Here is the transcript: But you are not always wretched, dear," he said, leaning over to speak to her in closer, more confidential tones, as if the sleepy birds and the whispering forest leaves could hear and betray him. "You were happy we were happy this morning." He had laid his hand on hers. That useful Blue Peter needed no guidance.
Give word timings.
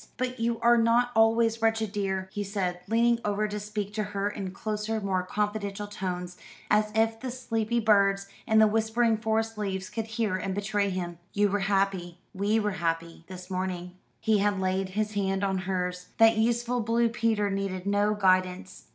But 0.17 0.39
you 0.39 0.59
are 0.61 0.79
not 0.79 1.11
always 1.15 1.61
wretched, 1.61 1.91
dear," 1.91 2.27
he 2.33 2.43
said, 2.43 2.79
leaning 2.87 3.19
over 3.23 3.47
to 3.47 3.59
speak 3.59 3.93
to 3.93 4.01
her 4.03 4.27
in 4.31 4.49
closer, 4.49 4.99
more 4.99 5.21
confidential 5.21 5.85
tones, 5.85 6.37
as 6.71 6.91
if 6.95 7.19
the 7.19 7.29
sleepy 7.29 7.79
birds 7.79 8.25
and 8.47 8.59
the 8.59 8.65
whispering 8.65 9.15
forest 9.15 9.59
leaves 9.59 9.89
could 9.91 10.07
hear 10.07 10.35
and 10.37 10.55
betray 10.55 10.89
him. 10.89 11.19
"You 11.33 11.49
were 11.51 11.59
happy 11.69 12.17
we 12.33 12.59
were 12.59 12.79
happy 12.81 13.25
this 13.27 13.51
morning." 13.51 13.91
He 14.19 14.39
had 14.39 14.59
laid 14.59 14.89
his 14.97 15.11
hand 15.13 15.43
on 15.43 15.59
hers. 15.69 16.07
That 16.17 16.35
useful 16.35 16.81
Blue 16.81 17.07
Peter 17.09 17.51
needed 17.51 17.85
no 17.85 18.15
guidance. 18.15 18.85